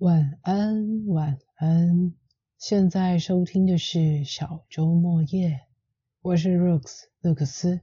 [0.00, 2.12] 晚安，晚安。
[2.58, 5.62] 现在收听的是小周末夜，
[6.20, 7.80] 我是 Rooks 勒克斯。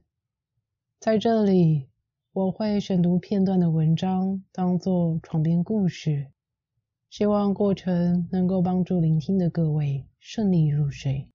[1.00, 1.88] 在这里，
[2.32, 6.28] 我会选读片段的文章，当做床边故事，
[7.10, 11.28] 希望过程能够帮助聆听的各位顺利入睡。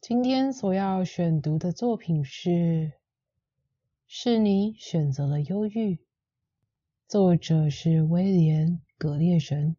[0.00, 2.92] 今天所要选读的作品是。
[4.06, 6.00] 是你选择了忧郁。
[7.06, 8.68] 作者是威廉·
[9.00, 9.76] 葛列神，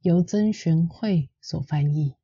[0.00, 2.14] 由曾玄慧所翻译。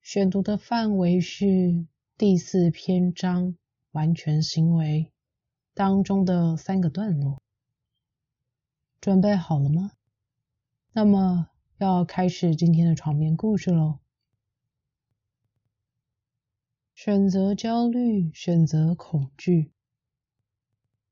[0.00, 1.86] 选读的范围是
[2.16, 3.54] 第四篇章
[3.92, 5.12] “完全行为”
[5.74, 7.42] 当中的三个段落。
[8.98, 9.92] 准备好了吗？
[10.92, 13.98] 那么要开始今天的床边故事喽。
[16.94, 19.70] 选择焦虑，选择恐惧。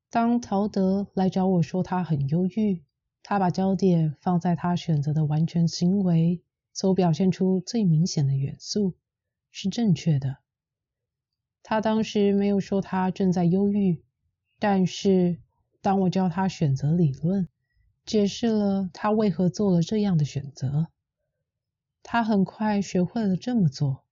[0.09, 2.83] 当陶德来找我说他很忧郁，
[3.23, 8.95] 他把焦点放在他选择的完全行为所表现出最明显的元素
[9.51, 10.39] 是正确的。
[11.63, 14.03] 他当时没有说他正在忧郁，
[14.59, 15.39] 但是
[15.81, 17.49] 当我教他选择理论，
[18.05, 20.89] 解释了他为何做了这样的选择，
[22.03, 24.03] 他很快学会了这么做。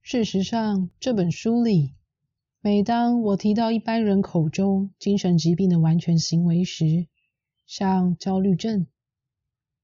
[0.00, 1.94] 事实上，这本书里。
[2.60, 7.06] 每当我提到一般人口中精神疾病的完全行为时，
[7.66, 8.86] 像焦虑症，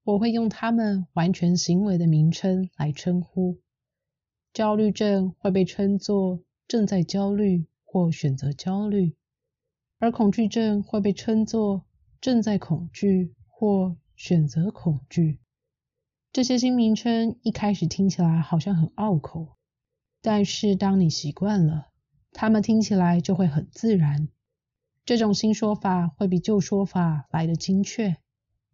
[0.04, 3.60] 我会用他们完全行为的名称来称呼。
[4.52, 9.16] 焦虑症会被称作正在焦虑或选择焦虑，
[9.98, 11.84] 而恐惧症会被称作
[12.20, 15.40] 正在恐惧或选择恐惧。
[16.32, 19.56] 这些新名称一开始听起来好像很拗口，
[20.22, 21.88] 但是当你习惯了。
[22.34, 24.28] 他们听起来就会很自然。
[25.04, 28.16] 这种新说法会比旧说法来得精确，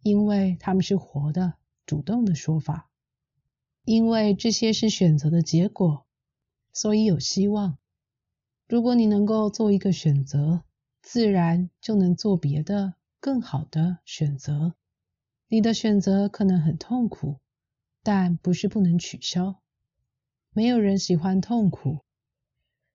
[0.03, 2.89] 因为他们是活的、主动的说法。
[3.83, 6.05] 因为这些是选择的结果，
[6.71, 7.77] 所以有希望。
[8.67, 10.63] 如果你能够做一个选择，
[11.01, 14.75] 自然就能做别的、更好的选择。
[15.47, 17.37] 你的选择可能很痛苦，
[18.03, 19.59] 但不是不能取消。
[20.53, 22.01] 没有人喜欢痛苦。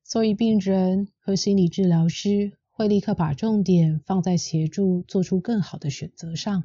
[0.05, 6.65] 所以，病人和心理治疗师会立刻把重点放在协助做出更好的选择上。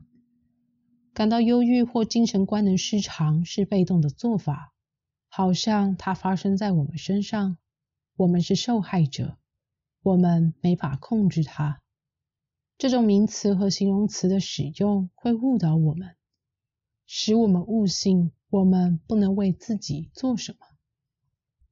[1.13, 4.73] 感到忧郁或精神官能失常是被动的做法，
[5.27, 7.57] 好像它发生在我们身上，
[8.15, 9.37] 我们是受害者，
[10.01, 11.79] 我们没法控制它。
[12.79, 16.15] 这种名词和形容词的使用会误导我们，
[17.05, 20.65] 使我们误信我们不能为自己做什么。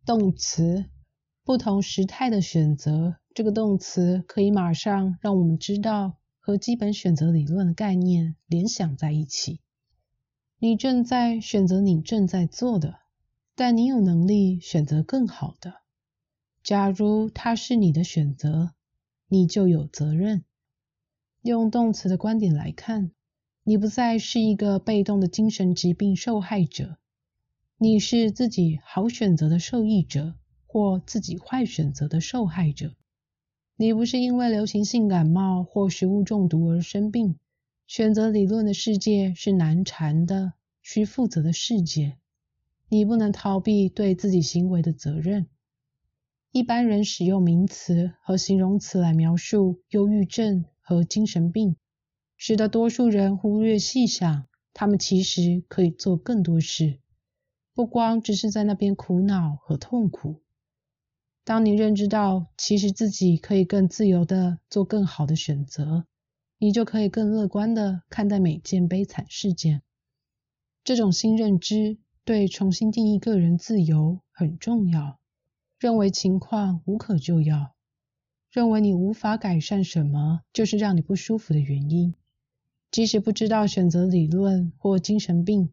[0.06, 0.86] 动词。
[1.44, 9.62] 不同时态的选择，这个动词可以马上让我们知道和基本选择理论的概念联想在一起。
[10.58, 12.97] 你正在选择你正在做的，
[13.53, 15.76] 但你有能力选择更好的。
[16.64, 18.72] 假如它是你的选择，
[19.28, 20.44] 你就有责任。
[21.44, 23.12] 用动词的观点来看，
[23.62, 26.97] 你不再是一个被动的精神疾病受害者，
[27.78, 30.34] 你是自己好选择的受益者。
[30.66, 32.96] 或自己坏选择的受害者，
[33.80, 37.38] 你不是因为流行性感冒或食物中毒而生病。
[37.86, 42.18] 选择理论的世界是难缠的、需负责的世界，
[42.90, 45.46] 你不能逃避对自己行为的责任。
[46.52, 51.76] 一般人使用名词和形容词来描述忧郁症和精神病，
[52.36, 56.98] 使得多数人忽略细想，他们其实可以做更多事，
[57.76, 60.42] 不光只是在那边苦恼和痛苦。
[61.47, 66.03] 当你认知到其实自己可以更自由的做更好的选择，
[66.58, 69.81] 你就可以更乐观的看待每件悲惨事件。
[70.84, 75.19] 这种新认知对重新定义个人自由很重要。
[75.80, 77.74] 认为情况无可救药，
[78.52, 82.14] 认为你无法改善什么，就是让你不舒服的原因。
[82.91, 85.70] 即使不知道选择理论或精神病，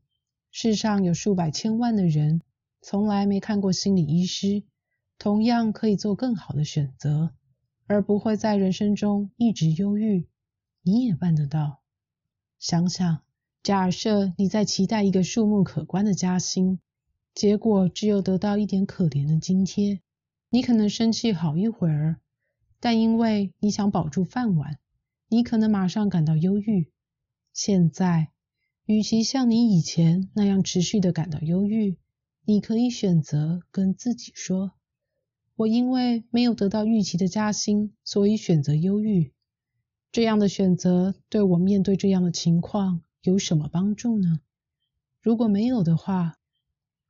[0.52, 2.42] 世上有数百千万的人
[2.80, 4.62] 从来没看过心理医师。
[5.18, 7.34] 同样可以做更好的选择，
[7.86, 10.26] 而不会在人生中一直忧郁。
[10.82, 11.80] 你也办得到。
[12.58, 13.22] 想想，
[13.62, 16.78] 假设你在期待一个数目可观的加薪，
[17.34, 20.00] 结果只有得到一点可怜的津贴，
[20.50, 22.20] 你可能生气好一会儿，
[22.80, 24.78] 但因为你想保住饭碗，
[25.28, 26.90] 你可能马上感到忧郁。
[27.52, 28.28] 现在，
[28.84, 31.96] 与其像你以前那样持续的感到忧郁，
[32.44, 34.72] 你可以选择跟自己说。
[35.56, 39.32] 我因为没有得到预期的加薪，所以选择忧郁。
[40.10, 44.40] 这样的选择对我面对这样的情况有什么帮助呢？
[45.20, 46.36] 如果没有的话，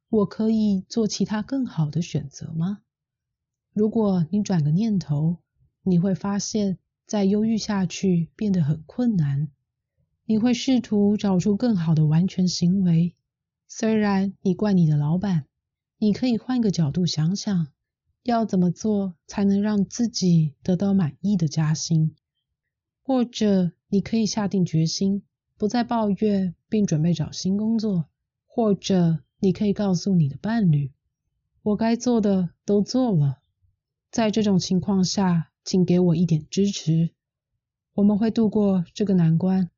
[0.08, 2.82] 我可以做其他更好的选择吗？
[3.72, 5.38] 如果你转个念头，
[5.82, 9.48] 你会发现，再忧郁下去变得很困难。
[10.26, 13.14] 你会试图找出更好的完全行为。
[13.66, 15.46] 虽然你怪你的老板，
[15.98, 17.66] 你可以换个角度想想，
[18.24, 22.16] 要怎么做才能让自己得到满意的加薪？
[23.02, 25.22] 或者你可以下定决心，
[25.58, 28.06] 不再抱怨，并准备找新工作。
[28.46, 30.92] 或者你可以告诉你的伴侣，
[31.62, 33.40] 我该做的都做了。
[34.10, 37.10] 在这种情况下，请给我一点支持，
[37.92, 39.70] 我们会度过这个难关。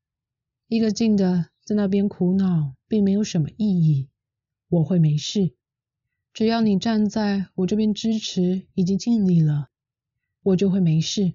[0.67, 4.07] 一个劲的在那边苦恼，并没有什么意义。
[4.69, 5.55] 我会没事，
[6.37, 9.69] 只要你站在我这边支持，已经尽力了，
[10.43, 11.33] 我就会没事。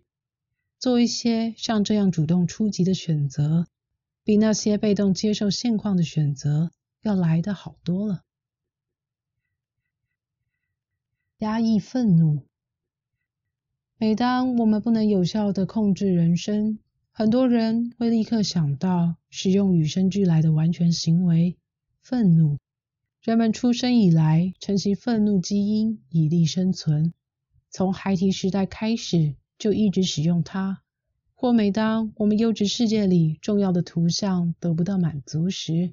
[0.78, 3.66] 做一些像这样主动出击的选择，
[4.22, 6.70] 比那些被动接受现况的选择
[7.02, 8.22] 要来的好多了。
[11.38, 12.46] 压抑愤怒。
[13.98, 16.78] 每当我们不能有效的控制人生，
[17.10, 21.56] 很多人会立刻想到使用与生俱来的完全行为——
[22.00, 22.58] 愤怒。
[23.22, 27.14] 人们出生以来承袭愤怒基因以利生存，
[27.70, 30.82] 从孩提时代开始就一直使用它。
[31.36, 35.92] 或每当我们幼稚世界里重要的图像得不到满足时，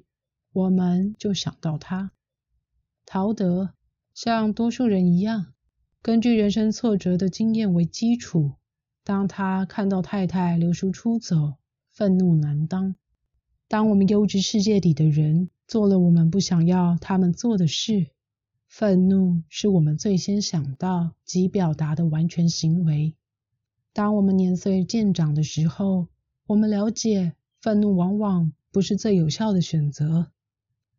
[0.52, 2.10] 我们就想到它。
[3.06, 3.74] 陶德
[4.12, 5.52] 像多数人一样。
[6.02, 8.54] 根据人生挫折的经验为基础，
[9.04, 11.54] 当他看到太太流书出走，
[11.92, 12.96] 愤怒难当。
[13.68, 18.08] 当我们优质世界里的人做了我们不想要他们做的事，
[18.66, 23.14] 愤怒是我们最先想到及表达的完全行为。
[23.92, 26.08] 当我们年岁渐长的时候，
[26.48, 30.32] 我们了解愤怒往往不是最有效的选择，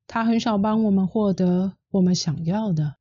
[0.07, 2.95] 它很少帮我们获得我们想要的。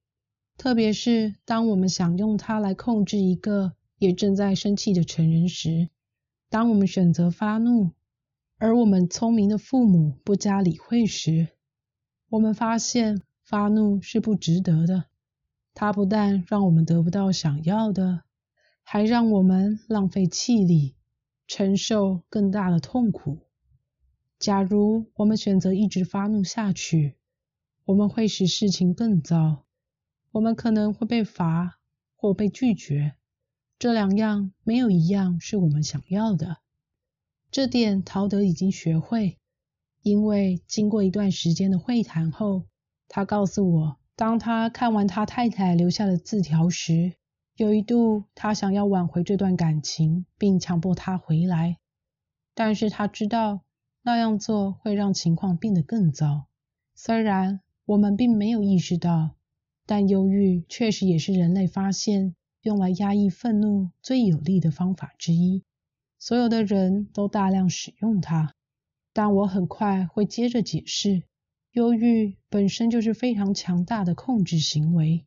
[0.57, 5.89] 特别是当我们想用它来控制一个也正在生气的成人时，
[6.49, 7.93] 当我们选择发怒，
[8.59, 11.47] 而我们聪明的父母不加理会时，
[12.31, 15.05] 我们发现发怒是不值得的。
[15.75, 18.23] 它不但让我们得不到想要的，
[18.83, 20.95] 还让我们浪费气力，
[21.49, 23.39] 承受更大的痛苦。
[24.39, 27.17] 假如我们选择一直发怒下去，
[27.85, 29.65] 我们会使事情更糟。
[30.31, 31.81] 我们可能会被罚
[32.15, 33.17] 或被拒绝，
[33.77, 36.59] 这两样没有一样是我们想要的。
[37.51, 39.40] 这点陶德已经学会，
[40.03, 42.65] 因为经过一段时间的会谈后，
[43.09, 47.15] 他告诉我，当他看完他太太留下的字条时，
[47.57, 51.79] 有一度他想要挽回这段感情，并强迫她回来，
[52.55, 53.61] 但是他知道
[54.03, 56.47] 那样做会让情况变得更糟。
[56.95, 59.37] 虽然我们并没有意识到。
[59.87, 65.65] 但忧郁确实也是人类发现用来压抑愤怒最有力的方法之一。
[66.17, 68.55] 所有的人都大量使用它，
[69.13, 71.25] 但我很快会接着解释，
[71.73, 75.27] 忧郁本身就是非常强大的控制行为。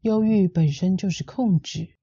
[0.00, 1.96] 忧郁本身就是控制。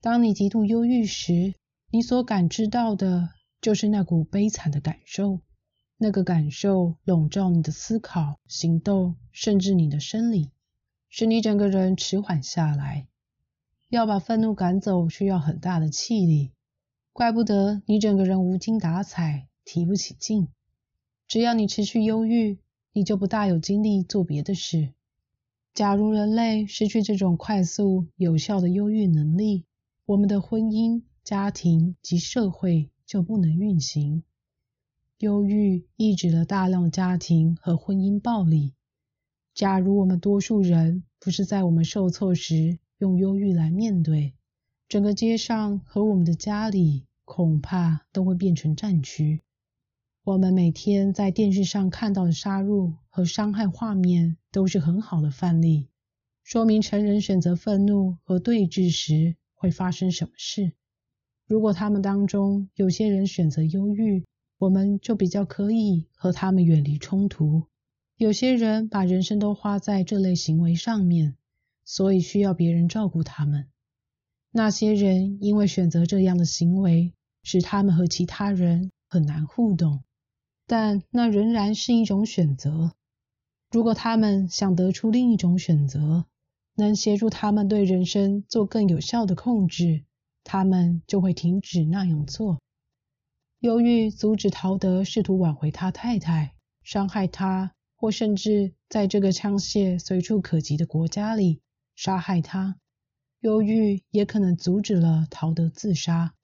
[0.00, 1.54] 当你极度忧郁时，
[1.90, 3.30] 你所感知到的
[3.60, 5.40] 就是那股悲惨的感受。
[6.00, 10.52] 那个感受笼罩你的思考、行动，甚至你的生理，
[11.08, 13.08] 使你整个人迟缓下来。
[13.88, 16.52] 要把愤怒赶走，需要很大的气力，
[17.18, 20.46] 怪不得你整个人无精打采、提不起劲。
[21.26, 22.60] 只要你持续忧郁，
[22.92, 24.92] 你就不大有精力做别的事。
[25.74, 29.64] 假如人类失去这种快速有效的忧郁能力，
[30.06, 34.22] 我们的婚姻、家庭及社会就不能运行。
[35.18, 38.74] 忧郁抑制了大量家庭和婚姻暴力。
[39.54, 44.34] 假如我们多数人不是在我们受挫时用忧郁来面对，
[44.88, 49.42] 整个街上和我们的家里恐怕都会变成战区。
[50.24, 55.88] 我们每天在电视上看到的杀戮和伤害画面都是很好的范例，
[56.42, 60.72] 说明成人选择愤怒和对峙时会发生什么事。
[61.46, 64.24] 如果他们当中有些人选择忧郁，
[64.56, 67.64] 我们就比较可以和他们远离冲突。
[68.16, 71.36] 有些人把人生都花在这类行为上面，
[71.84, 73.66] 所以需要别人照顾他们。
[74.50, 80.02] 那些人因为选择这样的行为，使他们和其他人很难互动，
[80.66, 82.92] 但那仍然是一种选择。
[83.70, 86.26] 如果他们想得出另一种选择，
[86.74, 90.04] 能协助他们对人生做更有效的控制，
[90.44, 92.58] 他们就会停止那样做。
[93.60, 101.60] 忧郁阻止陶德试图挽回他太太，伤害他，或甚至在这个枪械随处可及的国家里
[101.96, 102.76] 杀害他。
[103.40, 106.34] 忧郁也可能阻止了陶德自杀。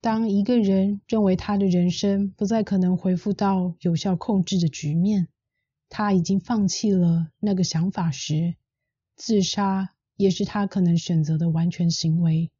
[0.00, 5.26] 当一个人认为他的人生不再可能恢复到有效控制的局面，
[5.88, 8.54] 他已经放弃了那个想法时，
[9.16, 12.52] 自杀也是他可能选择的完全行为。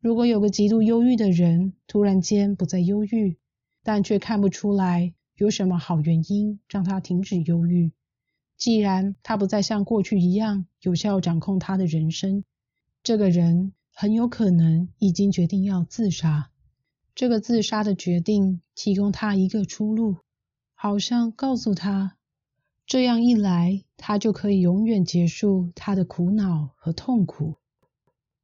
[0.00, 3.38] 如果有个极度忧郁的人突然间不再忧郁，
[3.84, 7.92] 但却看不出来有什么好原因让他停止忧郁，
[8.56, 12.42] 既然他不再像过去一样有效掌控他的人生，
[13.04, 16.50] 这个人很有可能已经决定要自杀。
[17.16, 20.16] 这个自杀的决定提供他一个出路，
[20.74, 22.18] 好像告诉他，
[22.86, 27.54] 这样一来，他就可以永远结束他的苦恼和痛苦。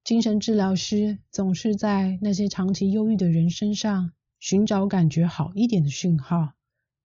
[0.02, 6.54] 精神治疗师总是在那些长期忧郁的人身上寻找感觉好一点的讯号。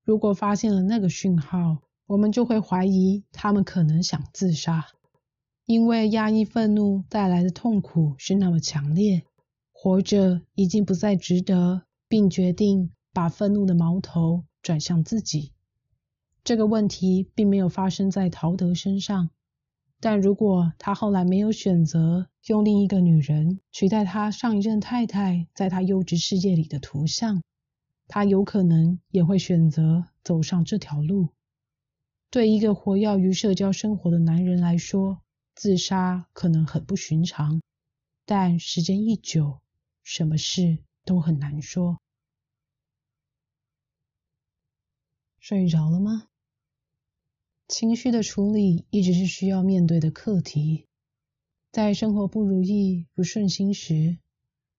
[0.05, 4.87] 如果发现了那个讯号，我们就会怀疑他们可能想自杀，
[5.65, 9.25] 因为压抑愤怒带来的痛苦是那么强烈，
[9.87, 15.53] 活着已经不再值得，并决定把愤怒的矛头转向自己。
[16.43, 19.29] 这个问题并没有发生在陶德身上。
[20.01, 27.41] 但如果他后来没有选择用另一个女人取代他上一任太太在他幼稚世界里的图像，
[28.09, 31.29] 他有可能也会选择走上这条路。
[32.29, 35.21] 对一个活跃于社交生活的男人来说，
[35.55, 37.61] 自杀可能很不寻常，
[38.25, 39.61] 但时间一久，
[40.09, 41.99] 什么事都很难说。
[45.37, 46.29] 睡着了吗？
[47.67, 50.87] 情绪的处理一直是需要面对的课题。
[51.73, 54.17] 在生活不如意、不顺心时，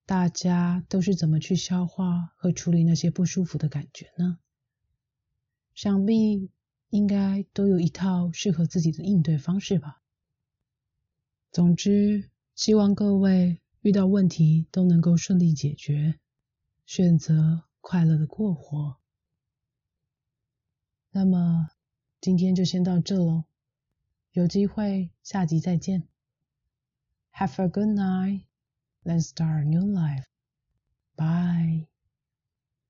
[0.06, 4.38] 大家都是怎么去消化和处理那些不舒服的感觉呢？
[5.75, 6.50] 想必
[6.88, 10.00] 应该都有一套适合自己的应对方式吧。
[11.52, 16.18] 总之，希望各位遇到问题都能够顺利解决，
[16.85, 18.97] 选择快乐的过活。
[21.11, 21.70] 那么。
[22.20, 23.44] 今天就先到这喽，
[24.32, 26.02] 有机会下集再见。
[27.32, 28.42] Have a good night.
[29.04, 30.25] Let's start a new life.
[31.14, 31.87] Bye.